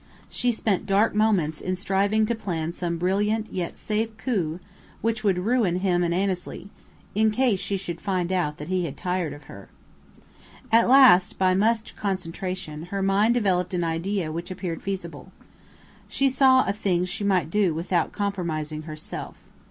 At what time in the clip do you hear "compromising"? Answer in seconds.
18.11-18.81